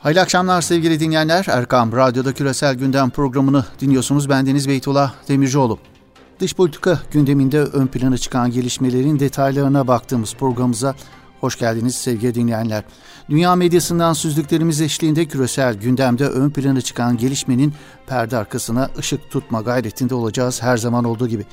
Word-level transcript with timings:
Hayırlı 0.00 0.20
akşamlar 0.20 0.62
sevgili 0.62 1.00
dinleyenler. 1.00 1.46
Erkam 1.48 1.92
Radyo'da 1.92 2.32
Küresel 2.32 2.74
Gündem 2.74 3.10
programını 3.10 3.64
dinliyorsunuz. 3.80 4.28
Ben 4.28 4.46
Deniz 4.46 4.68
Beytullah 4.68 5.14
Demircioğlu. 5.28 5.78
Dış 6.40 6.54
politika 6.54 7.00
gündeminde 7.10 7.60
ön 7.60 7.86
plana 7.86 8.18
çıkan 8.18 8.50
gelişmelerin 8.50 9.18
detaylarına 9.18 9.86
baktığımız 9.86 10.34
programımıza 10.34 10.94
hoş 11.40 11.58
geldiniz 11.58 11.94
sevgili 11.94 12.34
dinleyenler. 12.34 12.84
Dünya 13.30 13.56
medyasından 13.56 14.12
süzdüklerimiz 14.12 14.80
eşliğinde 14.80 15.26
küresel 15.26 15.74
gündemde 15.74 16.28
ön 16.28 16.50
plana 16.50 16.80
çıkan 16.80 17.16
gelişmenin 17.16 17.74
perde 18.06 18.36
arkasına 18.36 18.90
ışık 18.98 19.30
tutma 19.30 19.60
gayretinde 19.60 20.14
olacağız 20.14 20.62
her 20.62 20.76
zaman 20.76 21.04
olduğu 21.04 21.28
gibi. 21.28 21.44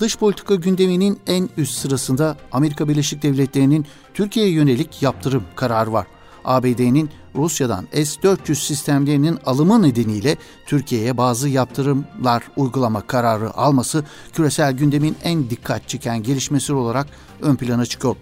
Dış 0.00 0.16
politika 0.16 0.54
gündeminin 0.54 1.20
en 1.26 1.48
üst 1.56 1.78
sırasında 1.78 2.36
Amerika 2.52 2.88
Birleşik 2.88 3.22
Devletleri'nin 3.22 3.86
Türkiye'ye 4.14 4.52
yönelik 4.52 5.02
yaptırım 5.02 5.44
kararı 5.56 5.92
var. 5.92 6.06
ABD'nin 6.44 7.10
Rusya'dan 7.34 7.86
S-400 7.92 8.54
sistemlerinin 8.54 9.38
alımı 9.46 9.82
nedeniyle 9.82 10.36
Türkiye'ye 10.66 11.16
bazı 11.16 11.48
yaptırımlar 11.48 12.42
uygulama 12.56 13.00
kararı 13.00 13.56
alması 13.56 14.04
küresel 14.32 14.72
gündemin 14.72 15.16
en 15.24 15.50
dikkat 15.50 15.88
çeken 15.88 16.22
gelişmesi 16.22 16.72
olarak 16.72 17.06
ön 17.42 17.56
plana 17.56 17.86
çıkıyor. 17.86 18.16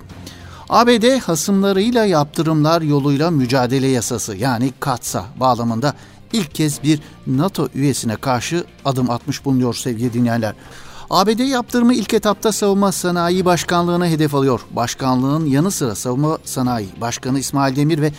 ABD 0.69 1.19
hasımlarıyla 1.19 2.05
yaptırımlar 2.05 2.83
yoluyla 2.83 3.31
mücadele 3.31 3.87
yasası 3.87 4.37
yani 4.37 4.73
KATSA 4.81 5.25
bağlamında 5.41 5.95
ilk 6.33 6.55
kez 6.55 6.83
bir 6.83 7.01
NATO 7.27 7.69
üyesine 7.75 8.17
karşı 8.17 8.65
adım 8.85 9.11
atmış 9.11 9.45
bulunuyor 9.45 9.75
sevgili 9.75 10.13
dinleyenler. 10.13 10.55
ABD 11.11 11.39
yaptırımı 11.39 11.95
ilk 11.95 12.15
etapta 12.15 12.53
Savunma 12.53 12.93
Sanayi 12.93 13.45
Başkanlığı'na 13.45 14.07
hedef 14.07 14.35
alıyor. 14.35 14.61
Başkanlığın 14.71 15.47
yanı 15.47 15.71
sıra 15.71 15.95
Savunma 15.95 16.39
Sanayi 16.45 16.89
Başkanı 17.01 17.39
İsmail 17.39 17.77
Demir 17.77 18.03
ve 18.03 18.13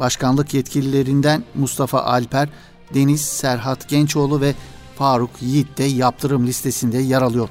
başkanlık 0.00 0.54
yetkililerinden 0.54 1.44
Mustafa 1.54 2.00
Alper, 2.00 2.48
Deniz 2.94 3.20
Serhat 3.20 3.88
Gençoğlu 3.88 4.40
ve 4.40 4.54
Faruk 4.98 5.30
Yiğit 5.40 5.78
de 5.78 5.84
yaptırım 5.84 6.46
listesinde 6.46 6.98
yer 6.98 7.22
alıyor. 7.22 7.48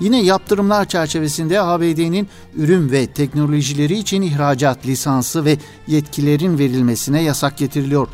Yine 0.00 0.22
yaptırımlar 0.22 0.88
çerçevesinde 0.88 1.60
ABD'nin 1.60 2.28
ürün 2.54 2.90
ve 2.90 3.06
teknolojileri 3.06 3.98
için 3.98 4.22
ihracat 4.22 4.86
lisansı 4.86 5.44
ve 5.44 5.58
yetkilerin 5.86 6.58
verilmesine 6.58 7.22
yasak 7.22 7.58
getiriliyor 7.58 8.08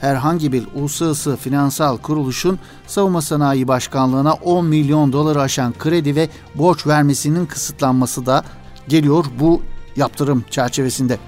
herhangi 0.00 0.52
bir 0.52 0.66
uluslararası 0.74 1.36
finansal 1.36 1.96
kuruluşun 1.96 2.58
savunma 2.86 3.22
sanayi 3.22 3.68
başkanlığına 3.68 4.32
10 4.32 4.66
milyon 4.66 5.12
doları 5.12 5.40
aşan 5.40 5.72
kredi 5.78 6.16
ve 6.16 6.28
borç 6.54 6.86
vermesinin 6.86 7.46
kısıtlanması 7.46 8.26
da 8.26 8.44
geliyor 8.88 9.24
bu 9.40 9.62
yaptırım 9.96 10.44
çerçevesinde. 10.50 11.18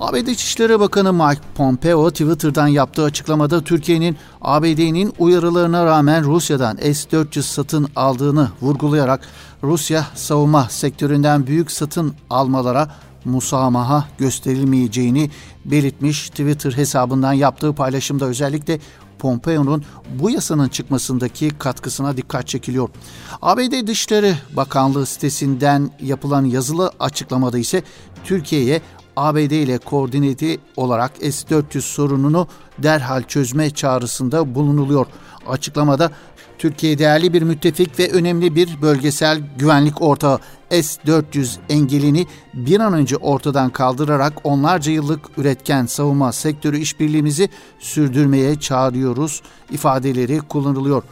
ABD 0.00 0.26
İçişleri 0.26 0.80
Bakanı 0.80 1.12
Mike 1.12 1.40
Pompeo 1.54 2.10
Twitter'dan 2.10 2.66
yaptığı 2.66 3.04
açıklamada 3.04 3.64
Türkiye'nin 3.64 4.16
ABD'nin 4.40 5.12
uyarılarına 5.18 5.84
rağmen 5.84 6.24
Rusya'dan 6.24 6.76
S-400 6.76 7.42
satın 7.42 7.88
aldığını 7.96 8.48
vurgulayarak 8.62 9.28
Rusya 9.62 10.06
savunma 10.14 10.68
sektöründen 10.70 11.46
büyük 11.46 11.70
satın 11.70 12.14
almalara 12.30 12.90
musamaha 13.24 14.08
gösterilmeyeceğini 14.18 15.30
belirtmiş 15.64 16.30
Twitter 16.30 16.72
hesabından 16.72 17.32
yaptığı 17.32 17.72
paylaşımda 17.72 18.24
özellikle 18.24 18.78
Pompeo'nun 19.18 19.84
bu 20.18 20.30
yasanın 20.30 20.68
çıkmasındaki 20.68 21.50
katkısına 21.50 22.16
dikkat 22.16 22.48
çekiliyor. 22.48 22.88
ABD 23.42 23.86
Dışişleri 23.86 24.34
Bakanlığı 24.56 25.06
sitesinden 25.06 25.90
yapılan 26.02 26.44
yazılı 26.44 26.92
açıklamada 27.00 27.58
ise 27.58 27.82
Türkiye'ye 28.24 28.80
ABD 29.20 29.50
ile 29.50 29.78
koordineli 29.78 30.58
olarak 30.76 31.12
S-400 31.20 31.80
sorununu 31.80 32.46
derhal 32.78 33.22
çözme 33.22 33.70
çağrısında 33.70 34.54
bulunuluyor. 34.54 35.06
Açıklamada 35.46 36.10
Türkiye 36.58 36.98
değerli 36.98 37.32
bir 37.32 37.42
müttefik 37.42 37.98
ve 37.98 38.10
önemli 38.10 38.54
bir 38.54 38.82
bölgesel 38.82 39.42
güvenlik 39.58 40.02
ortağı 40.02 40.38
S-400 40.70 41.56
engelini 41.68 42.26
bir 42.54 42.80
an 42.80 42.92
önce 42.92 43.16
ortadan 43.16 43.70
kaldırarak 43.70 44.32
onlarca 44.44 44.92
yıllık 44.92 45.20
üretken 45.38 45.86
savunma 45.86 46.32
sektörü 46.32 46.78
işbirliğimizi 46.78 47.48
sürdürmeye 47.78 48.60
çağırıyoruz 48.60 49.42
ifadeleri 49.70 50.38
kullanılıyor. 50.38 51.02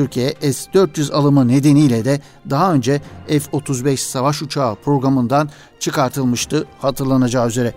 Türkiye 0.00 0.34
S-400 0.40 1.12
alımı 1.12 1.48
nedeniyle 1.48 2.04
de 2.04 2.20
daha 2.50 2.72
önce 2.74 3.00
F-35 3.28 3.96
savaş 3.96 4.42
uçağı 4.42 4.74
programından 4.74 5.50
çıkartılmıştı 5.80 6.66
hatırlanacağı 6.78 7.48
üzere. 7.48 7.74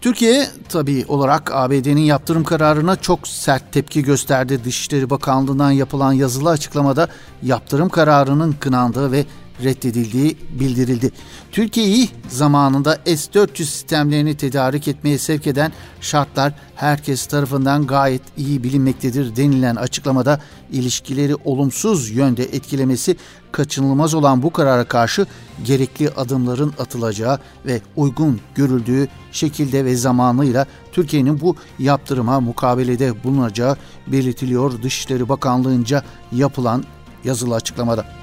Türkiye 0.00 0.46
tabii 0.68 1.04
olarak 1.08 1.50
ABD'nin 1.54 2.00
yaptırım 2.00 2.44
kararına 2.44 2.96
çok 2.96 3.28
sert 3.28 3.72
tepki 3.72 4.02
gösterdi. 4.02 4.64
Dışişleri 4.64 5.10
Bakanlığı'ndan 5.10 5.70
yapılan 5.70 6.12
yazılı 6.12 6.50
açıklamada 6.50 7.08
yaptırım 7.42 7.88
kararının 7.88 8.52
kınandığı 8.52 9.12
ve 9.12 9.24
reddedildiği 9.62 10.36
bildirildi. 10.60 11.10
Türkiye'yi 11.52 12.08
zamanında 12.28 12.98
S-400 13.04 13.56
sistemlerini 13.56 14.36
tedarik 14.36 14.88
etmeye 14.88 15.18
sevk 15.18 15.46
eden 15.46 15.72
şartlar 16.00 16.52
herkes 16.74 17.26
tarafından 17.26 17.86
gayet 17.86 18.22
iyi 18.36 18.64
bilinmektedir 18.64 19.36
denilen 19.36 19.76
açıklamada 19.76 20.40
ilişkileri 20.72 21.34
olumsuz 21.44 22.10
yönde 22.10 22.44
etkilemesi 22.44 23.16
kaçınılmaz 23.52 24.14
olan 24.14 24.42
bu 24.42 24.52
karara 24.52 24.84
karşı 24.84 25.26
gerekli 25.64 26.10
adımların 26.10 26.72
atılacağı 26.78 27.38
ve 27.66 27.80
uygun 27.96 28.40
görüldüğü 28.54 29.08
şekilde 29.32 29.84
ve 29.84 29.96
zamanıyla 29.96 30.66
Türkiye'nin 30.92 31.40
bu 31.40 31.56
yaptırıma 31.78 32.40
mukabelede 32.40 33.24
bulunacağı 33.24 33.76
belirtiliyor 34.06 34.82
Dışişleri 34.82 35.28
Bakanlığı'nca 35.28 36.02
yapılan 36.32 36.84
yazılı 37.24 37.54
açıklamada. 37.54 38.21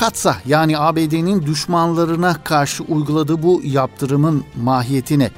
Katsa 0.00 0.36
yani 0.46 0.78
ABD'nin 0.78 1.46
düşmanlarına 1.46 2.36
karşı 2.44 2.84
uyguladığı 2.84 3.42
bu 3.42 3.60
yaptırımın 3.64 4.44
mahiyetine 4.62 5.30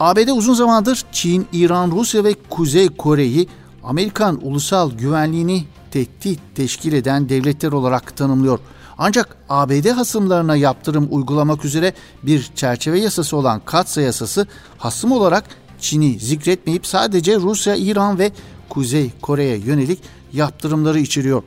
ABD 0.00 0.28
uzun 0.28 0.54
zamandır 0.54 1.04
Çin, 1.12 1.46
İran, 1.52 1.90
Rusya 1.90 2.24
ve 2.24 2.34
Kuzey 2.50 2.88
Kore'yi 2.88 3.48
Amerikan 3.84 4.40
ulusal 4.42 4.90
güvenliğini 4.90 5.64
tehdit 5.90 6.40
teşkil 6.54 6.92
eden 6.92 7.28
devletler 7.28 7.72
olarak 7.72 8.16
tanımlıyor. 8.16 8.58
Ancak 8.98 9.36
ABD 9.48 9.90
hasımlarına 9.90 10.56
yaptırım 10.56 11.08
uygulamak 11.10 11.64
üzere 11.64 11.92
bir 12.22 12.50
çerçeve 12.54 13.00
yasası 13.00 13.36
olan 13.36 13.60
Katsa 13.64 14.00
yasası 14.00 14.46
hasım 14.78 15.12
olarak 15.12 15.44
Çin'i 15.80 16.18
zikretmeyip 16.18 16.86
sadece 16.86 17.36
Rusya, 17.36 17.76
İran 17.76 18.18
ve 18.18 18.32
Kuzey 18.68 19.10
Kore'ye 19.22 19.58
yönelik 19.58 20.02
yaptırımları 20.32 21.00
içeriyor. 21.00 21.42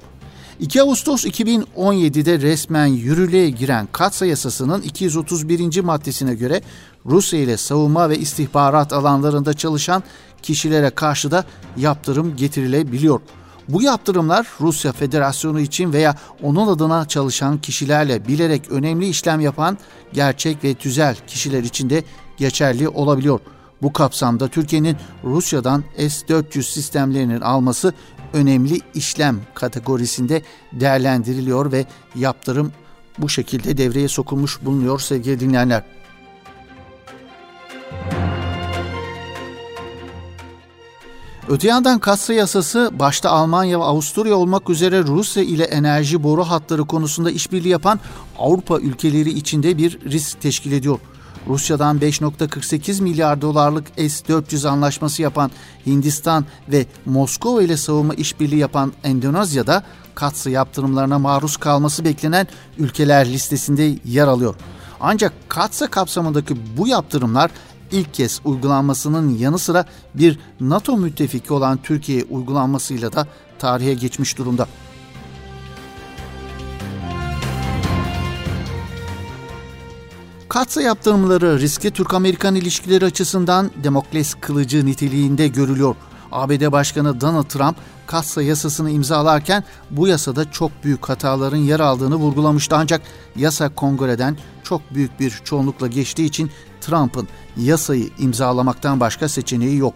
2 0.62 0.82
Ağustos 0.82 1.26
2017'de 1.26 2.40
resmen 2.40 2.86
yürürlüğe 2.86 3.50
giren 3.50 3.88
Katsa 3.92 4.26
yasasının 4.26 4.82
231. 4.82 5.82
maddesine 5.82 6.36
göre 6.36 6.62
Rusya 7.06 7.40
ile 7.40 7.58
savunma 7.58 8.10
ve 8.10 8.18
istihbarat 8.18 8.94
alanlarında 8.94 9.54
çalışan 9.54 10.04
kişilere 10.42 10.90
karşı 10.90 11.32
da 11.32 11.46
yaptırım 11.78 12.36
getirilebiliyor. 12.36 13.22
Bu 13.70 13.82
yaptırımlar 13.82 14.48
Rusya 14.62 14.92
Federasyonu 14.92 15.60
için 15.60 15.94
veya 15.94 16.16
onun 16.44 16.68
adına 16.68 17.08
çalışan 17.08 17.58
kişilerle 17.58 18.28
bilerek 18.28 18.72
önemli 18.72 19.08
işlem 19.10 19.40
yapan 19.40 19.78
gerçek 20.14 20.64
ve 20.64 20.74
tüzel 20.74 21.16
kişiler 21.28 21.64
için 21.64 21.90
de 21.90 22.04
geçerli 22.38 22.90
olabiliyor. 22.90 23.40
Bu 23.82 23.94
kapsamda 23.94 24.48
Türkiye'nin 24.48 24.98
Rusya'dan 25.24 25.84
S-400 25.98 26.64
sistemlerinin 26.64 27.42
alması 27.42 27.94
önemli 28.34 28.80
işlem 28.94 29.40
kategorisinde 29.54 30.42
değerlendiriliyor 30.74 31.72
ve 31.72 31.86
yaptırım 32.16 32.72
bu 33.18 33.30
şekilde 33.30 33.78
devreye 33.78 34.08
sokulmuş 34.08 34.66
bulunuyor 34.66 35.00
sevgili 35.00 35.40
dinleyenler. 35.40 35.84
Öte 41.50 41.68
yandan 41.68 42.00
Kassa 42.00 42.34
yasası 42.34 42.92
başta 42.94 43.30
Almanya 43.30 43.80
ve 43.80 43.84
Avusturya 43.84 44.36
olmak 44.36 44.70
üzere 44.70 45.04
Rusya 45.04 45.44
ile 45.44 45.64
enerji 45.64 46.24
boru 46.24 46.44
hatları 46.44 46.86
konusunda 46.86 47.32
işbirliği 47.32 47.70
yapan 47.70 48.00
Avrupa 48.40 48.80
ülkeleri 48.80 49.30
içinde 49.30 49.78
bir 49.78 50.00
risk 50.06 50.42
teşkil 50.42 50.72
ediyor. 50.72 51.00
Rusya'dan 51.48 51.98
5.48 51.98 53.04
milyar 53.04 53.42
dolarlık 53.42 53.88
S-400 53.98 54.68
anlaşması 54.68 55.22
yapan 55.22 55.52
Hindistan 55.86 56.46
ve 56.72 56.86
Moskova 57.06 57.64
ile 57.64 57.78
savunma 57.78 58.14
işbirliği 58.14 58.60
yapan 58.60 58.94
Endonezya'da 59.04 59.84
katsı 60.16 60.50
yaptırımlarına 60.50 61.20
maruz 61.20 61.58
kalması 61.58 62.06
beklenen 62.06 62.48
ülkeler 62.78 63.28
listesinde 63.34 63.96
yer 64.06 64.28
alıyor. 64.28 64.56
Ancak 65.00 65.34
katsa 65.48 65.88
kapsamındaki 65.88 66.56
bu 66.78 66.88
yaptırımlar 66.88 67.52
ilk 67.92 68.14
kez 68.14 68.42
uygulanmasının 68.46 69.38
yanı 69.38 69.60
sıra 69.60 69.86
bir 70.16 70.40
NATO 70.60 70.98
müttefiki 70.98 71.54
olan 71.54 71.80
Türkiye 71.84 72.24
uygulanmasıyla 72.24 73.14
da 73.14 73.28
tarihe 73.60 73.94
geçmiş 73.94 74.38
durumda. 74.38 74.68
Katsa 80.52 80.82
yaptırımları 80.82 81.60
riskli 81.60 81.92
Türk-Amerikan 81.92 82.56
ilişkileri 82.56 83.06
açısından 83.06 83.72
Demokles 83.84 84.34
kılıcı 84.34 84.86
niteliğinde 84.86 85.48
görülüyor. 85.48 85.96
ABD 86.32 86.72
Başkanı 86.72 87.22
Donald 87.22 87.44
Trump 87.44 87.76
Katsa 88.08 88.42
yasasını 88.42 88.90
imzalarken 88.90 89.64
bu 89.92 90.08
yasada 90.08 90.52
çok 90.52 90.72
büyük 90.84 91.10
hataların 91.10 91.58
yer 91.58 91.80
aldığını 91.80 92.16
vurgulamıştı 92.16 92.76
ancak 92.76 93.02
yasa 93.36 93.76
kongreden 93.76 94.38
çok 94.64 94.94
büyük 94.94 95.20
bir 95.20 95.42
çoğunlukla 95.44 95.88
geçtiği 95.88 96.26
için 96.26 96.52
Trump'ın 96.82 97.28
yasayı 97.58 98.10
imzalamaktan 98.20 99.00
başka 99.00 99.30
seçeneği 99.30 99.78
yok. 99.78 99.94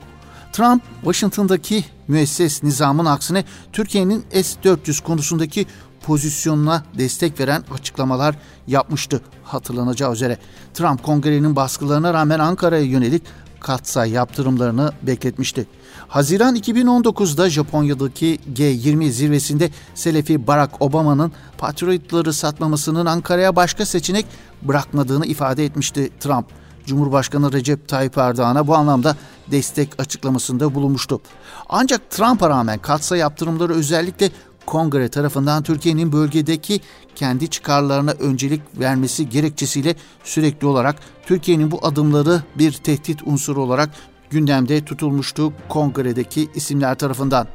Trump, 0.53 0.83
Washington'daki 1.01 1.85
müesses 2.07 2.63
nizamın 2.63 3.05
aksine 3.05 3.43
Türkiye'nin 3.73 4.25
S-400 4.31 5.03
konusundaki 5.03 5.65
pozisyonuna 6.05 6.83
destek 6.97 7.39
veren 7.39 7.63
açıklamalar 7.73 8.35
yapmıştı 8.67 9.21
hatıllanacağı 9.43 10.13
üzere. 10.13 10.37
Trump 10.73 11.03
kongrenin 11.03 11.55
baskılarına 11.55 12.13
rağmen 12.13 12.39
Ankara'ya 12.39 12.83
yönelik 12.83 13.23
katsa 13.59 14.05
yaptırımlarını 14.05 14.91
bekletmişti. 15.01 15.67
Haziran 16.07 16.55
2019'da 16.55 17.49
Japonya'daki 17.49 18.39
G20 18.53 19.09
zirvesinde 19.09 19.69
Selefi 19.95 20.47
Barack 20.47 20.81
Obama'nın 20.81 21.31
Patriotları 21.57 22.33
satmamasının 22.33 23.05
Ankara'ya 23.05 23.55
başka 23.55 23.85
seçenek 23.85 24.25
bırakmadığını 24.61 25.25
ifade 25.25 25.65
etmişti 25.65 26.09
Trump. 26.19 26.45
Cumhurbaşkanı 26.85 27.53
Recep 27.53 27.87
Tayyip 27.87 28.17
Erdoğan'a 28.17 28.67
bu 28.67 28.75
anlamda 28.75 29.15
destek 29.51 29.89
açıklamasında 29.97 30.75
bulunmuştu. 30.75 31.21
Ancak 31.69 32.11
Trump'a 32.11 32.49
rağmen 32.49 32.79
katsa 32.79 33.17
yaptırımları 33.17 33.73
özellikle 33.73 34.31
Kongre 34.65 35.09
tarafından 35.09 35.63
Türkiye'nin 35.63 36.11
bölgedeki 36.11 36.81
kendi 37.15 37.47
çıkarlarına 37.47 38.11
öncelik 38.11 38.61
vermesi 38.79 39.29
gerekçesiyle 39.29 39.95
sürekli 40.23 40.67
olarak 40.67 40.95
Türkiye'nin 41.25 41.71
bu 41.71 41.85
adımları 41.85 42.43
bir 42.55 42.71
tehdit 42.71 43.21
unsuru 43.25 43.61
olarak 43.61 43.89
gündemde 44.29 44.85
tutulmuştu 44.85 45.53
kongredeki 45.69 46.49
isimler 46.55 46.95
tarafından. 46.95 47.47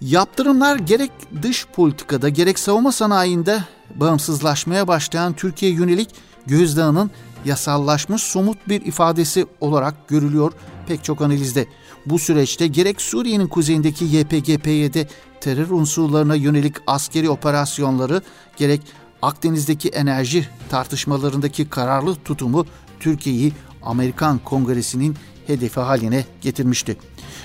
Yaptırımlar 0.00 0.76
gerek 0.76 1.10
dış 1.42 1.66
politikada 1.66 2.28
gerek 2.28 2.58
savunma 2.58 2.92
sanayinde 2.92 3.64
bağımsızlaşmaya 3.94 4.88
başlayan 4.88 5.32
Türkiye 5.32 5.72
yönelik 5.72 6.10
gözdağının 6.46 7.10
yasallaşmış 7.44 8.22
somut 8.22 8.68
bir 8.68 8.86
ifadesi 8.86 9.46
olarak 9.60 10.08
görülüyor 10.08 10.52
pek 10.88 11.04
çok 11.04 11.22
analizde. 11.22 11.66
Bu 12.06 12.18
süreçte 12.18 12.66
gerek 12.66 13.00
Suriye'nin 13.00 13.46
kuzeyindeki 13.46 14.04
YPG-PYD 14.04 15.06
terör 15.40 15.70
unsurlarına 15.70 16.34
yönelik 16.34 16.76
askeri 16.86 17.30
operasyonları 17.30 18.22
gerek 18.56 18.80
Akdeniz'deki 19.22 19.88
enerji 19.88 20.48
tartışmalarındaki 20.68 21.68
kararlı 21.68 22.14
tutumu 22.14 22.66
Türkiye'yi 23.00 23.52
Amerikan 23.82 24.38
Kongresi'nin 24.38 25.16
hedefi 25.46 25.80
haline 25.80 26.24
getirmişti. 26.40 26.96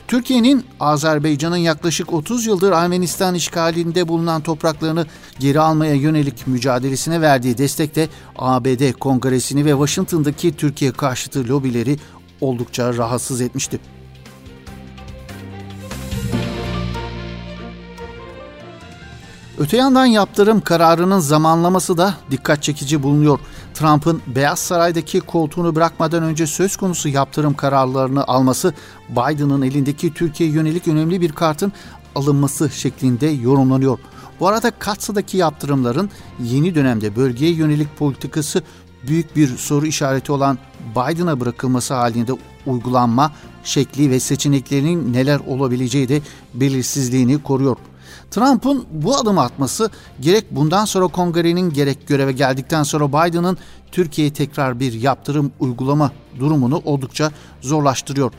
Türkiye'nin 0.07 0.65
Azerbaycan'ın 0.79 1.57
yaklaşık 1.57 2.13
30 2.13 2.45
yıldır 2.45 2.71
Ermenistan 2.71 3.35
işgalinde 3.35 4.07
bulunan 4.07 4.41
topraklarını 4.41 5.05
geri 5.39 5.59
almaya 5.59 5.93
yönelik 5.93 6.47
mücadelesine 6.47 7.21
verdiği 7.21 7.57
destek 7.57 7.95
de 7.95 8.09
ABD 8.35 8.91
Kongresi'ni 8.91 9.65
ve 9.65 9.71
Washington'daki 9.71 10.55
Türkiye 10.55 10.91
karşıtı 10.91 11.47
lobileri 11.47 11.97
oldukça 12.41 12.97
rahatsız 12.97 13.41
etmişti. 13.41 13.79
Öte 19.57 19.77
yandan 19.77 20.05
yaptırım 20.05 20.61
kararının 20.61 21.19
zamanlaması 21.19 21.97
da 21.97 22.13
dikkat 22.31 22.63
çekici 22.63 23.03
bulunuyor. 23.03 23.39
Trump'ın 23.73 24.21
Beyaz 24.27 24.59
Saray'daki 24.59 25.19
koltuğunu 25.19 25.75
bırakmadan 25.75 26.23
önce 26.23 26.47
söz 26.47 26.75
konusu 26.75 27.09
yaptırım 27.09 27.53
kararlarını 27.53 28.27
alması 28.27 28.73
Biden'ın 29.09 29.61
elindeki 29.61 30.13
Türkiye 30.13 30.49
yönelik 30.49 30.87
önemli 30.87 31.21
bir 31.21 31.31
kartın 31.31 31.73
alınması 32.15 32.69
şeklinde 32.69 33.27
yorumlanıyor. 33.27 33.99
Bu 34.39 34.47
arada 34.47 34.71
Katsa'daki 34.71 35.37
yaptırımların 35.37 36.09
yeni 36.43 36.75
dönemde 36.75 37.15
bölgeye 37.15 37.51
yönelik 37.51 37.97
politikası 37.97 38.63
büyük 39.07 39.35
bir 39.35 39.57
soru 39.57 39.85
işareti 39.85 40.31
olan 40.31 40.57
Biden'a 40.91 41.39
bırakılması 41.39 41.93
halinde 41.93 42.31
uygulanma 42.65 43.31
şekli 43.63 44.09
ve 44.09 44.19
seçeneklerinin 44.19 45.13
neler 45.13 45.39
olabileceği 45.47 46.09
de 46.09 46.21
belirsizliğini 46.53 47.43
koruyor. 47.43 47.77
Trump'ın 48.35 48.85
bu 48.91 49.17
adım 49.17 49.39
atması 49.39 49.89
gerek 50.21 50.45
bundan 50.51 50.85
sonra 50.85 51.07
kongrenin 51.07 51.73
gerek 51.73 52.07
göreve 52.07 52.31
geldikten 52.31 52.83
sonra 52.83 53.09
Biden'ın 53.09 53.57
Türkiye'ye 53.91 54.33
tekrar 54.33 54.79
bir 54.79 54.93
yaptırım 54.93 55.51
uygulama 55.59 56.11
durumunu 56.39 56.81
oldukça 56.85 57.31
zorlaştırıyor. 57.61 58.31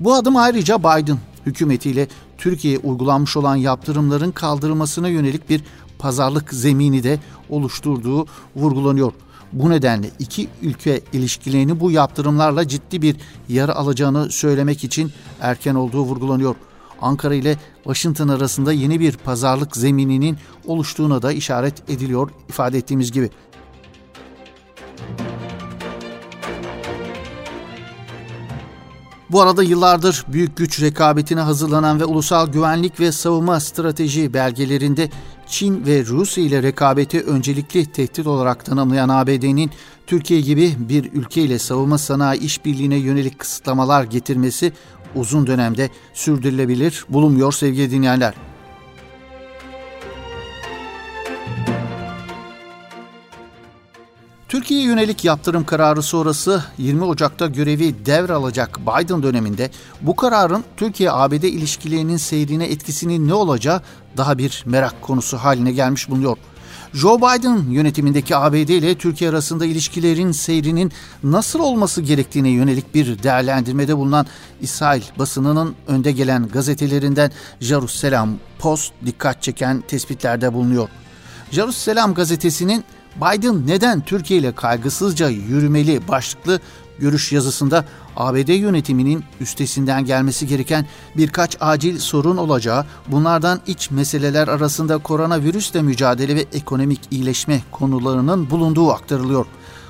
Bu 0.00 0.14
adım 0.14 0.36
ayrıca 0.36 0.78
Biden 0.78 1.18
hükümetiyle 1.46 2.08
Türkiye'ye 2.38 2.78
uygulanmış 2.78 3.36
olan 3.36 3.56
yaptırımların 3.56 4.30
kaldırılmasına 4.30 5.08
yönelik 5.08 5.50
bir 5.50 5.64
pazarlık 5.98 6.54
zemini 6.54 7.02
de 7.02 7.18
oluşturduğu 7.48 8.26
vurgulanıyor. 8.56 9.12
Bu 9.52 9.70
nedenle 9.70 10.10
iki 10.18 10.48
ülke 10.62 11.00
ilişkilerini 11.12 11.80
bu 11.80 11.90
yaptırımlarla 11.90 12.68
ciddi 12.68 13.02
bir 13.02 13.16
yara 13.48 13.74
alacağını 13.74 14.30
söylemek 14.30 14.84
için 14.84 15.12
erken 15.40 15.74
olduğu 15.74 16.02
vurgulanıyor. 16.02 16.54
Ankara 17.02 17.34
ile 17.34 17.56
Washington 17.84 18.28
arasında 18.28 18.72
yeni 18.72 19.00
bir 19.00 19.16
pazarlık 19.16 19.76
zemininin 19.76 20.36
oluştuğuna 20.66 21.22
da 21.22 21.32
işaret 21.32 21.90
ediliyor 21.90 22.30
ifade 22.48 22.78
ettiğimiz 22.78 23.12
gibi. 23.12 23.30
Bu 29.30 29.40
arada 29.40 29.62
yıllardır 29.62 30.24
büyük 30.28 30.56
güç 30.56 30.82
rekabetine 30.82 31.40
hazırlanan 31.40 32.00
ve 32.00 32.04
ulusal 32.04 32.52
güvenlik 32.52 33.00
ve 33.00 33.12
savunma 33.12 33.60
strateji 33.60 34.34
belgelerinde 34.34 35.10
Çin 35.46 35.86
ve 35.86 36.04
Rusya 36.06 36.44
ile 36.44 36.62
rekabeti 36.62 37.20
öncelikli 37.20 37.92
tehdit 37.92 38.26
olarak 38.26 38.64
tanımlayan 38.64 39.08
ABD'nin 39.08 39.70
Türkiye 40.06 40.40
gibi 40.40 40.74
bir 40.78 41.12
ülke 41.12 41.42
ile 41.42 41.58
savunma 41.58 41.98
sanayi 41.98 42.40
işbirliğine 42.40 42.96
yönelik 42.96 43.38
kısıtlamalar 43.38 44.04
getirmesi 44.04 44.72
uzun 45.14 45.46
dönemde 45.46 45.90
sürdürülebilir 46.14 47.04
bulunmuyor 47.08 47.52
sevgili 47.52 47.90
dinleyenler. 47.90 48.34
Türkiye'ye 54.50 54.86
yönelik 54.86 55.24
yaptırım 55.24 55.64
kararı 55.64 56.02
sonrası 56.02 56.64
20 56.78 57.04
Ocak'ta 57.04 57.46
görevi 57.46 58.06
devralacak 58.06 58.80
Biden 58.80 59.22
döneminde 59.22 59.70
bu 60.00 60.16
kararın 60.16 60.64
Türkiye-ABD 60.76 61.42
ilişkilerinin 61.42 62.16
seyrine 62.16 62.64
etkisinin 62.64 63.28
ne 63.28 63.34
olacağı 63.34 63.82
daha 64.16 64.38
bir 64.38 64.62
merak 64.66 65.02
konusu 65.02 65.36
haline 65.36 65.72
gelmiş 65.72 66.10
bulunuyor. 66.10 66.36
Joe 66.94 67.18
Biden 67.18 67.70
yönetimindeki 67.70 68.36
ABD 68.36 68.54
ile 68.54 68.94
Türkiye 68.94 69.30
arasında 69.30 69.66
ilişkilerin 69.66 70.32
seyrinin 70.32 70.92
nasıl 71.22 71.60
olması 71.60 72.02
gerektiğine 72.02 72.48
yönelik 72.48 72.94
bir 72.94 73.22
değerlendirmede 73.22 73.96
bulunan 73.96 74.26
İsrail 74.60 75.02
basınının 75.18 75.74
önde 75.88 76.12
gelen 76.12 76.48
gazetelerinden 76.48 77.30
Jerusalem 77.60 78.38
Post 78.58 78.92
dikkat 79.06 79.42
çeken 79.42 79.80
tespitlerde 79.88 80.52
bulunuyor. 80.52 80.88
Jerusalem 81.50 82.14
gazetesinin 82.14 82.84
Biden 83.20 83.66
neden 83.66 84.00
Türkiye 84.00 84.40
ile 84.40 84.52
kaygısızca 84.52 85.28
yürümeli 85.28 86.08
başlıklı 86.08 86.60
görüş 86.98 87.32
yazısında 87.32 87.84
ABD 88.16 88.48
yönetiminin 88.48 89.24
üstesinden 89.40 90.04
gelmesi 90.04 90.46
gereken 90.46 90.86
birkaç 91.16 91.56
acil 91.60 91.98
sorun 91.98 92.36
olacağı, 92.36 92.86
bunlardan 93.08 93.60
iç 93.66 93.90
meseleler 93.90 94.48
arasında 94.48 94.98
koronavirüsle 94.98 95.82
mücadele 95.82 96.36
ve 96.36 96.44
ekonomik 96.52 97.00
iyileşme 97.10 97.62
konularının 97.70 98.50
bulunduğu 98.50 98.90
aktarılıyor. 98.90 99.46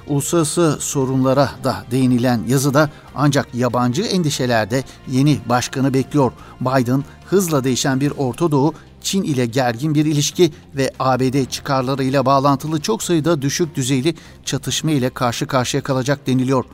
Uluslararası 0.07 0.77
sorunlara 0.81 1.51
da 1.65 1.85
değinilen 1.91 2.41
yazıda 2.49 2.91
ancak 3.15 3.55
yabancı 3.55 4.03
endişelerde 4.03 4.85
yeni 5.09 5.39
başkanı 5.47 5.95
bekliyor. 5.95 6.33
Biden 6.61 7.05
hızla 7.27 7.65
değişen 7.65 8.01
bir 8.01 8.13
Orta 8.17 8.51
Doğu 8.51 8.75
Çin 9.01 9.23
ile 9.23 9.47
gergin 9.47 9.95
bir 9.95 10.05
ilişki 10.05 10.53
ve 10.77 10.91
ABD 10.99 11.45
çıkarlarıyla 11.45 12.27
bağlantılı 12.27 12.81
çok 12.81 13.03
sayıda 13.03 13.43
düşük 13.43 13.75
düzeyli 13.75 14.15
çatışma 14.45 14.91
ile 14.91 15.11
karşı 15.11 15.47
karşıya 15.47 15.83
kalacak 15.83 16.27
deniliyor. 16.27 16.65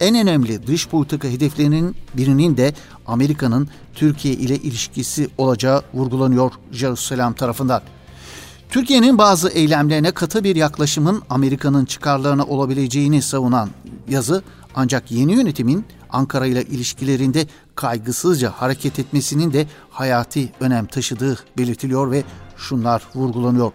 En 0.00 0.14
önemli 0.14 0.66
dış 0.66 0.88
politika 0.88 1.28
hedeflerinin 1.28 1.96
birinin 2.14 2.56
de 2.56 2.74
Amerika'nın 3.06 3.68
Türkiye 3.94 4.34
ile 4.34 4.56
ilişkisi 4.56 5.28
olacağı 5.38 5.82
vurgulanıyor 5.94 6.52
Jerusalem 6.72 7.32
tarafından. 7.32 7.82
Türkiye'nin 8.70 9.18
bazı 9.18 9.48
eylemlerine 9.48 10.10
katı 10.10 10.44
bir 10.44 10.56
yaklaşımın 10.56 11.22
Amerika'nın 11.30 11.84
çıkarlarına 11.84 12.44
olabileceğini 12.44 13.22
savunan 13.22 13.70
yazı 14.08 14.42
Ancak 14.76 15.10
yeni 15.10 15.32
yönetimin 15.32 15.84
Ankara 16.10 16.46
ile 16.46 16.62
ilişkilerinde 16.62 17.46
kaygısızca 17.76 18.50
hareket 18.50 18.98
etmesinin 18.98 19.52
de 19.52 19.66
hayati 19.90 20.52
önem 20.60 20.86
taşıdığı 20.86 21.38
belirtiliyor 21.58 22.10
ve 22.10 22.24
şunlar 22.56 23.02
vurgulanıyor. 23.14 23.72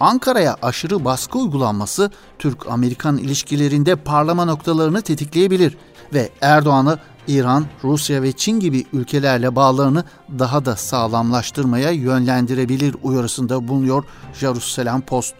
Ankara'ya 0.00 0.56
aşırı 0.62 1.04
baskı 1.04 1.38
uygulanması 1.38 2.10
Türk-Amerikan 2.38 3.18
ilişkilerinde 3.18 3.96
parlama 3.96 4.44
noktalarını 4.44 5.02
tetikleyebilir 5.02 5.76
ve 6.14 6.30
Erdoğan'ı 6.40 6.98
İran, 7.28 7.66
Rusya 7.84 8.22
ve 8.22 8.32
Çin 8.32 8.60
gibi 8.60 8.84
ülkelerle 8.92 9.56
bağlarını 9.56 10.04
daha 10.38 10.64
da 10.64 10.76
sağlamlaştırmaya 10.76 11.90
yönlendirebilir 11.90 12.96
uyarısında 13.02 13.68
bulunuyor 13.68 14.04
Jerusalem 14.34 15.00
Post. 15.00 15.34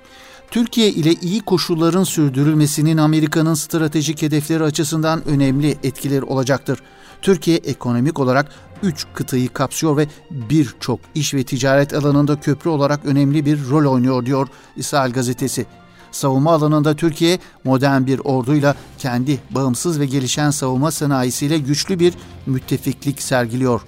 Türkiye 0.50 0.88
ile 0.88 1.12
iyi 1.12 1.40
koşulların 1.40 2.04
sürdürülmesinin 2.04 2.96
Amerika'nın 2.96 3.54
stratejik 3.54 4.22
hedefleri 4.22 4.64
açısından 4.64 5.28
önemli 5.28 5.78
etkileri 5.82 6.22
olacaktır. 6.22 6.78
Türkiye 7.24 7.56
ekonomik 7.56 8.20
olarak 8.20 8.48
3 8.82 9.06
kıtayı 9.14 9.48
kapsıyor 9.48 9.96
ve 9.96 10.06
birçok 10.30 11.00
iş 11.14 11.34
ve 11.34 11.44
ticaret 11.44 11.94
alanında 11.94 12.40
köprü 12.40 12.70
olarak 12.70 13.04
önemli 13.04 13.46
bir 13.46 13.68
rol 13.70 13.92
oynuyor 13.92 14.26
diyor 14.26 14.48
İsrail 14.76 15.12
gazetesi. 15.12 15.66
Savunma 16.12 16.52
alanında 16.52 16.96
Türkiye 16.96 17.38
modern 17.64 18.06
bir 18.06 18.20
orduyla 18.24 18.74
kendi 18.98 19.38
bağımsız 19.50 20.00
ve 20.00 20.06
gelişen 20.06 20.50
savunma 20.50 20.90
sanayisiyle 20.90 21.58
güçlü 21.58 21.98
bir 21.98 22.14
müttefiklik 22.46 23.22
sergiliyor. 23.22 23.80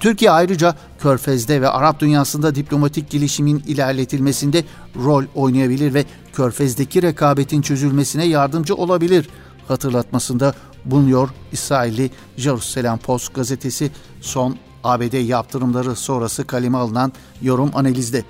Türkiye 0.00 0.30
ayrıca 0.30 0.76
Körfez'de 0.98 1.60
ve 1.60 1.68
Arap 1.68 2.00
dünyasında 2.00 2.54
diplomatik 2.54 3.10
gelişimin 3.10 3.62
ilerletilmesinde 3.66 4.64
rol 4.96 5.24
oynayabilir 5.34 5.94
ve 5.94 6.04
Körfez'deki 6.32 7.02
rekabetin 7.02 7.62
çözülmesine 7.62 8.24
yardımcı 8.24 8.74
olabilir 8.74 9.28
hatırlatmasında 9.68 10.54
bulunuyor 10.84 11.28
İsrailli 11.52 12.10
Jerusalem 12.36 12.98
Post 12.98 13.34
gazetesi 13.34 13.90
son 14.20 14.56
ABD 14.84 15.28
yaptırımları 15.28 15.96
sonrası 15.96 16.46
kaleme 16.46 16.78
alınan 16.78 17.12
yorum 17.42 17.70
analizde. 17.74 18.24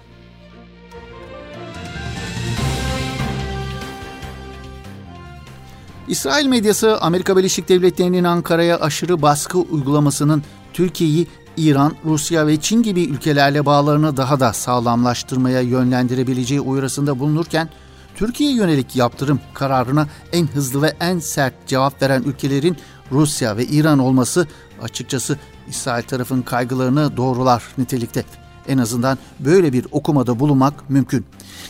İsrail 6.08 6.46
medyası 6.46 7.00
Amerika 7.00 7.36
Birleşik 7.36 7.68
Devletleri'nin 7.68 8.24
Ankara'ya 8.24 8.80
aşırı 8.80 9.22
baskı 9.22 9.58
uygulamasının 9.58 10.42
Türkiye'yi 10.72 11.26
İran, 11.56 11.92
Rusya 12.04 12.46
ve 12.46 12.60
Çin 12.60 12.82
gibi 12.82 13.04
ülkelerle 13.04 13.66
bağlarını 13.66 14.16
daha 14.16 14.40
da 14.40 14.52
sağlamlaştırmaya 14.52 15.60
yönlendirebileceği 15.60 16.60
uyarısında 16.60 17.18
bulunurken, 17.18 17.68
Türkiye 18.16 18.52
yönelik 18.52 18.96
yaptırım 18.96 19.40
kararına 19.54 20.08
en 20.32 20.46
hızlı 20.46 20.82
ve 20.82 20.92
en 21.00 21.18
sert 21.18 21.54
cevap 21.66 22.02
veren 22.02 22.22
ülkelerin 22.22 22.76
Rusya 23.12 23.56
ve 23.56 23.66
İran 23.66 23.98
olması 23.98 24.48
açıkçası 24.82 25.38
İsrail 25.68 26.02
tarafın 26.02 26.42
kaygılarını 26.42 27.16
doğrular 27.16 27.62
nitelikte. 27.78 28.24
En 28.68 28.78
azından 28.78 29.18
böyle 29.40 29.72
bir 29.72 29.86
okumada 29.90 30.40
bulunmak 30.40 30.90
mümkün. 30.90 31.26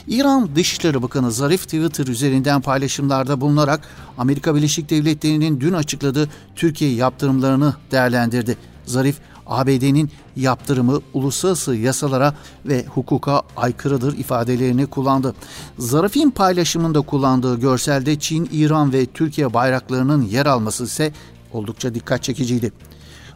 İran 0.07 0.57
Dışişleri 0.57 1.03
Bakanı 1.03 1.33
Zarif 1.33 1.65
Twitter 1.65 2.07
üzerinden 2.07 2.61
paylaşımlarda 2.61 3.41
bulunarak 3.41 3.89
Amerika 4.19 4.55
Birleşik 4.55 4.91
Devletleri'nin 4.91 5.61
dün 5.61 5.73
açıkladığı 5.73 6.29
Türkiye 6.57 6.95
yaptırımlarını 6.95 7.75
değerlendirdi. 7.91 8.57
Zarif, 8.87 9.21
ABD'nin 9.47 10.11
yaptırımı 10.37 11.01
uluslararası 11.15 11.77
yasalara 11.77 12.35
ve 12.67 12.85
hukuka 12.87 13.43
aykırıdır 13.57 14.19
ifadelerini 14.19 14.87
kullandı. 14.87 15.35
Zarif'in 15.79 16.31
paylaşımında 16.31 17.01
kullandığı 17.01 17.61
görselde 17.61 18.19
Çin, 18.19 18.49
İran 18.53 18.93
ve 18.93 19.07
Türkiye 19.07 19.55
bayraklarının 19.55 20.23
yer 20.23 20.47
alması 20.47 20.85
ise 20.85 21.13
oldukça 21.53 21.95
dikkat 21.95 22.23
çekiciydi. 22.23 22.73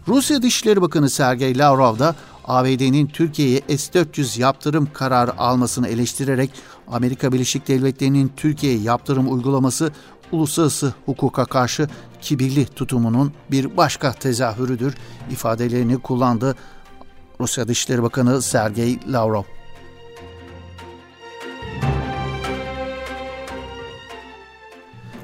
Rusya 0.08 0.42
Dışişleri 0.42 0.82
Bakanı 0.82 1.10
Sergey 1.10 1.58
Lavrov 1.58 1.98
da 1.98 2.14
ABD'nin 2.44 3.06
Türkiye'ye 3.06 3.60
S-400 3.68 4.40
yaptırım 4.40 4.88
kararı 4.92 5.38
almasını 5.38 5.88
eleştirerek 5.88 6.50
Amerika 6.88 7.32
Birleşik 7.32 7.68
Devletleri'nin 7.68 8.32
Türkiye'ye 8.36 8.78
yaptırım 8.78 9.32
uygulaması 9.32 9.92
uluslararası 10.32 10.94
hukuka 11.06 11.44
karşı 11.44 11.88
kibirli 12.20 12.66
tutumunun 12.66 13.32
bir 13.50 13.76
başka 13.76 14.12
tezahürüdür 14.12 14.94
ifadelerini 15.30 15.98
kullandı 15.98 16.56
Rusya 17.40 17.68
Dışişleri 17.68 18.02
Bakanı 18.02 18.42
Sergey 18.42 18.98
Lavrov. 19.08 19.42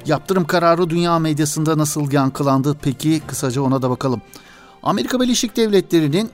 Yaptırım 0.05 0.45
kararı 0.45 0.89
dünya 0.89 1.19
medyasında 1.19 1.77
nasıl 1.77 2.11
yankılandı 2.11 2.77
peki 2.81 3.21
kısaca 3.27 3.61
ona 3.61 3.81
da 3.81 3.89
bakalım. 3.89 4.21
Amerika 4.83 5.19
Birleşik 5.19 5.57
Devletleri'nin 5.57 6.29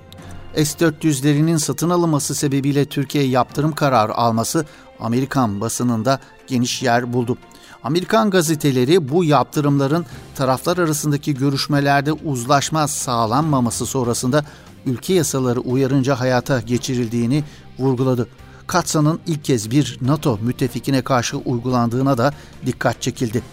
S-400'lerinin 0.55 1.57
satın 1.57 1.89
alınması 1.89 2.35
sebebiyle 2.35 2.85
Türkiye 2.85 3.23
yaptırım 3.23 3.71
kararı 3.71 4.13
alması 4.13 4.65
Amerikan 4.99 5.61
basınında 5.61 6.19
geniş 6.47 6.83
yer 6.83 7.13
buldu. 7.13 7.37
Amerikan 7.83 8.29
gazeteleri 8.29 9.09
bu 9.09 9.23
yaptırımların 9.23 10.05
taraflar 10.35 10.77
arasındaki 10.77 11.33
görüşmelerde 11.33 12.11
uzlaşma 12.11 12.87
sağlanmaması 12.87 13.85
sonrasında 13.85 14.45
ülke 14.85 15.13
yasaları 15.13 15.59
uyarınca 15.59 16.19
hayata 16.19 16.61
geçirildiğini 16.61 17.43
vurguladı. 17.79 18.27
Katsa'nın 18.67 19.19
ilk 19.27 19.43
kez 19.43 19.71
bir 19.71 19.97
NATO 20.01 20.39
müttefikine 20.41 21.01
karşı 21.01 21.37
uygulandığına 21.37 22.17
da 22.17 22.33
dikkat 22.65 23.01
çekildi. 23.01 23.43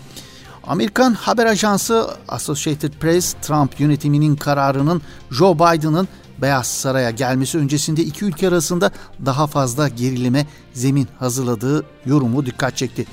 Amerikan 0.66 1.12
haber 1.12 1.46
ajansı 1.46 2.10
Associated 2.28 2.92
Press, 2.92 3.34
Trump 3.42 3.80
yönetiminin 3.80 4.36
kararının 4.36 5.02
Joe 5.30 5.54
Biden'ın 5.54 6.08
Beyaz 6.42 6.66
Saray'a 6.66 7.10
gelmesi 7.10 7.58
öncesinde 7.58 8.02
iki 8.02 8.24
ülke 8.24 8.48
arasında 8.48 8.90
daha 9.26 9.46
fazla 9.46 9.88
gerilime 9.88 10.46
zemin 10.72 11.08
hazırladığı 11.18 11.84
yorumu 12.06 12.46
dikkat 12.46 12.76
çekti. 12.76 13.06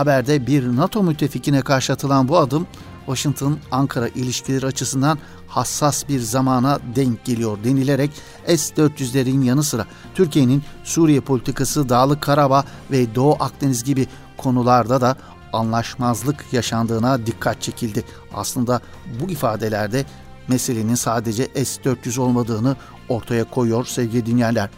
Haberde 0.00 0.46
bir 0.46 0.76
NATO 0.76 1.02
müttefikine 1.02 1.60
karşı 1.62 1.92
atılan 1.92 2.28
bu 2.28 2.38
adım 2.38 2.66
Washington-Ankara 3.06 4.08
ilişkileri 4.08 4.66
açısından 4.66 5.18
hassas 5.48 6.08
bir 6.08 6.20
zamana 6.20 6.78
denk 6.96 7.24
geliyor 7.24 7.58
denilerek 7.64 8.10
S-400'lerin 8.46 9.44
yanı 9.44 9.62
sıra 9.62 9.86
Türkiye'nin 10.14 10.62
Suriye 10.84 11.20
politikası, 11.20 11.88
Dağlık 11.88 12.20
Karabağ 12.20 12.64
ve 12.90 13.14
Doğu 13.14 13.36
Akdeniz 13.40 13.84
gibi 13.84 14.06
konularda 14.36 15.00
da 15.00 15.16
anlaşmazlık 15.52 16.44
yaşandığına 16.52 17.26
dikkat 17.26 17.62
çekildi. 17.62 18.04
Aslında 18.34 18.80
bu 19.20 19.30
ifadelerde 19.30 20.04
meselenin 20.48 20.94
sadece 20.94 21.44
S-400 21.44 22.20
olmadığını 22.20 22.76
ortaya 23.08 23.44
koyuyor 23.44 23.84
sevgili 23.86 24.26
dinleyenler. 24.26 24.70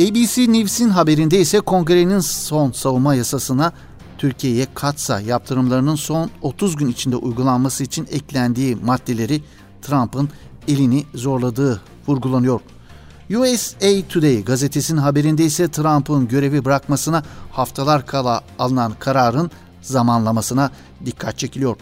ABC 0.00 0.52
News'in 0.52 0.88
haberinde 0.88 1.40
ise 1.40 1.60
kongrenin 1.60 2.20
son 2.20 2.72
savunma 2.72 3.14
yasasına 3.14 3.72
Türkiye'ye 4.22 4.66
katsa 4.74 5.20
yaptırımlarının 5.20 5.94
son 5.94 6.30
30 6.42 6.76
gün 6.76 6.88
içinde 6.88 7.16
uygulanması 7.16 7.84
için 7.84 8.08
eklendiği 8.10 8.76
maddeleri 8.76 9.42
Trump'ın 9.82 10.28
elini 10.68 11.04
zorladığı 11.14 11.80
vurgulanıyor. 12.06 12.60
USA 13.30 14.08
Today 14.08 14.44
gazetesinin 14.44 14.98
haberinde 14.98 15.44
ise 15.44 15.68
Trump'ın 15.70 16.28
görevi 16.28 16.64
bırakmasına 16.64 17.22
haftalar 17.50 18.06
kala 18.06 18.40
alınan 18.58 18.92
kararın 18.98 19.50
zamanlamasına 19.80 20.70
dikkat 21.04 21.38
çekiliyor. 21.38 21.76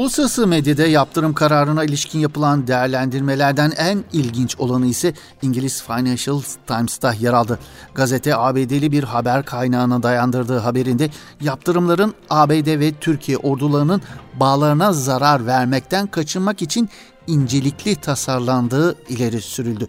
Uluslararası 0.00 0.46
medyada 0.46 0.86
yaptırım 0.86 1.34
kararına 1.34 1.84
ilişkin 1.84 2.18
yapılan 2.18 2.66
değerlendirmelerden 2.66 3.72
en 3.76 4.04
ilginç 4.12 4.56
olanı 4.58 4.86
ise 4.86 5.14
İngiliz 5.42 5.82
Financial 5.82 6.40
Times'ta 6.66 7.12
yer 7.12 7.32
aldı. 7.32 7.58
Gazete 7.94 8.36
ABD'li 8.36 8.92
bir 8.92 9.04
haber 9.04 9.44
kaynağına 9.44 10.02
dayandırdığı 10.02 10.58
haberinde 10.58 11.10
yaptırımların 11.40 12.14
ABD 12.30 12.80
ve 12.80 12.92
Türkiye 13.00 13.36
ordularının 13.36 14.02
bağlarına 14.34 14.92
zarar 14.92 15.46
vermekten 15.46 16.06
kaçınmak 16.06 16.62
için 16.62 16.88
incelikli 17.26 17.96
tasarlandığı 17.96 18.96
ileri 19.08 19.40
sürüldü. 19.40 19.88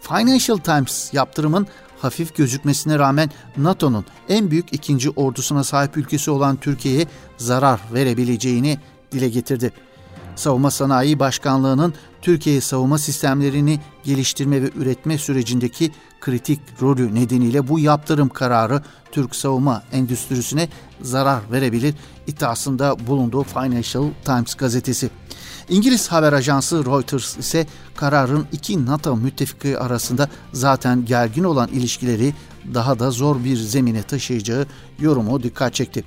Financial 0.00 0.56
Times 0.56 1.14
yaptırımın 1.14 1.66
hafif 2.02 2.36
gözükmesine 2.36 2.98
rağmen 2.98 3.30
NATO'nun 3.56 4.04
en 4.28 4.50
büyük 4.50 4.72
ikinci 4.72 5.10
ordusuna 5.10 5.64
sahip 5.64 5.96
ülkesi 5.96 6.30
olan 6.30 6.56
Türkiye'ye 6.56 7.06
zarar 7.38 7.80
verebileceğini 7.94 8.78
dile 9.12 9.28
getirdi. 9.28 9.72
Savunma 10.36 10.70
Sanayi 10.70 11.18
Başkanlığı'nın 11.18 11.94
Türkiye 12.22 12.60
savunma 12.60 12.98
sistemlerini 12.98 13.80
geliştirme 14.04 14.62
ve 14.62 14.70
üretme 14.76 15.18
sürecindeki 15.18 15.90
kritik 16.20 16.60
rolü 16.82 17.14
nedeniyle 17.14 17.68
bu 17.68 17.78
yaptırım 17.78 18.28
kararı 18.28 18.82
Türk 19.12 19.36
savunma 19.36 19.82
endüstrisine 19.92 20.68
zarar 21.00 21.40
verebilir 21.52 21.94
iddiasında 22.26 23.06
bulunduğu 23.06 23.42
Financial 23.42 24.10
Times 24.24 24.54
gazetesi. 24.54 25.10
İngiliz 25.68 26.08
haber 26.08 26.32
ajansı 26.32 26.84
Reuters 26.84 27.36
ise 27.36 27.66
kararın 27.96 28.46
iki 28.52 28.86
NATO 28.86 29.16
müttefiki 29.16 29.78
arasında 29.78 30.28
zaten 30.52 31.04
gergin 31.04 31.44
olan 31.44 31.68
ilişkileri 31.68 32.34
daha 32.74 32.98
da 32.98 33.10
zor 33.10 33.44
bir 33.44 33.56
zemine 33.56 34.02
taşıyacağı 34.02 34.66
yorumu 34.98 35.42
dikkat 35.42 35.74
çekti. 35.74 36.04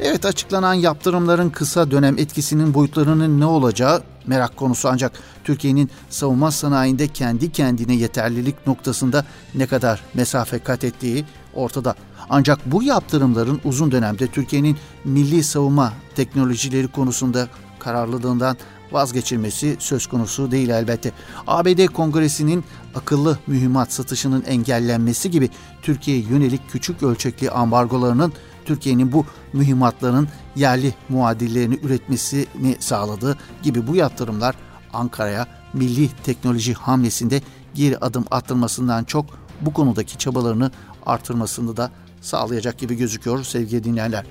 Evet 0.00 0.26
açıklanan 0.26 0.74
yaptırımların 0.74 1.50
kısa 1.50 1.90
dönem 1.90 2.18
etkisinin 2.18 2.74
boyutlarının 2.74 3.40
ne 3.40 3.46
olacağı 3.46 4.02
merak 4.26 4.56
konusu 4.56 4.88
ancak 4.88 5.12
Türkiye'nin 5.44 5.90
savunma 6.10 6.50
sanayinde 6.50 7.08
kendi 7.08 7.52
kendine 7.52 7.94
yeterlilik 7.94 8.66
noktasında 8.66 9.24
ne 9.54 9.66
kadar 9.66 10.00
mesafe 10.14 10.58
kat 10.58 10.84
ettiği 10.84 11.24
ortada. 11.54 11.94
Ancak 12.30 12.58
bu 12.66 12.82
yaptırımların 12.82 13.60
uzun 13.64 13.92
dönemde 13.92 14.26
Türkiye'nin 14.26 14.76
milli 15.04 15.44
savunma 15.44 15.92
teknolojileri 16.14 16.88
konusunda 16.88 17.48
kararlılığından 17.78 18.56
vazgeçilmesi 18.92 19.76
söz 19.78 20.06
konusu 20.06 20.50
değil 20.50 20.68
elbette. 20.68 21.12
ABD 21.46 21.86
Kongresi'nin 21.86 22.64
akıllı 22.94 23.38
mühimmat 23.46 23.92
satışının 23.92 24.42
engellenmesi 24.42 25.30
gibi 25.30 25.50
Türkiye'ye 25.82 26.22
yönelik 26.22 26.70
küçük 26.70 27.02
ölçekli 27.02 27.50
ambargolarının 27.50 28.32
Türkiye'nin 28.64 29.12
bu 29.12 29.26
mühimmatların 29.52 30.28
yerli 30.56 30.94
muadillerini 31.08 31.78
üretmesini 31.82 32.76
sağladığı 32.78 33.38
gibi 33.62 33.86
bu 33.86 33.96
yaptırımlar 33.96 34.54
Ankara'ya 34.92 35.46
milli 35.72 36.08
teknoloji 36.24 36.74
hamlesinde 36.74 37.40
geri 37.74 37.98
adım 37.98 38.24
attırmasından 38.30 39.04
çok 39.04 39.26
bu 39.60 39.72
konudaki 39.72 40.18
çabalarını 40.18 40.70
artırmasını 41.06 41.76
da 41.76 41.90
sağlayacak 42.20 42.78
gibi 42.78 42.94
gözüküyor 42.94 43.44
sevgili 43.44 43.84
dinleyenler. 43.84 44.24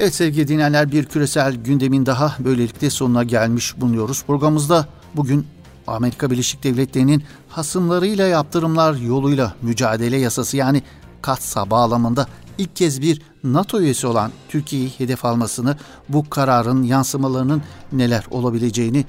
Evet 0.00 0.14
sevgili 0.14 0.48
dinleyenler 0.48 0.92
bir 0.92 1.04
küresel 1.04 1.54
gündemin 1.54 2.06
daha 2.06 2.36
böylelikle 2.38 2.90
sonuna 2.90 3.24
gelmiş 3.24 3.80
bulunuyoruz. 3.80 4.24
Programımızda 4.26 4.88
bugün 5.14 5.46
Amerika 5.86 6.30
Birleşik 6.30 6.64
Devletleri'nin 6.64 7.24
hasımlarıyla 7.48 8.26
yaptırımlar 8.26 8.94
yoluyla 8.94 9.54
mücadele 9.62 10.16
yasası 10.16 10.56
yani 10.56 10.82
katsa 11.22 11.70
bağlamında 11.70 12.26
ilk 12.58 12.76
kez 12.76 13.02
bir 13.02 13.22
NATO 13.44 13.80
üyesi 13.80 14.06
olan 14.06 14.32
Türkiye'yi 14.48 14.88
hedef 14.98 15.24
almasını, 15.24 15.76
bu 16.08 16.30
kararın 16.30 16.82
yansımalarının 16.82 17.62
neler 17.92 18.24
olabileceğini 18.30 19.04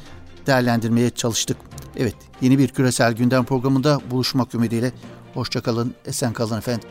değerlendirmeye 0.47 1.09
çalıştık. 1.09 1.57
Evet, 1.97 2.15
yeni 2.41 2.57
bir 2.57 2.67
küresel 2.67 3.13
gündem 3.13 3.43
programında 3.43 3.99
buluşmak 4.11 4.55
ümidiyle. 4.55 4.91
Hoşçakalın, 5.33 5.93
esen 6.05 6.33
kalın 6.33 6.57
efendim. 6.57 6.89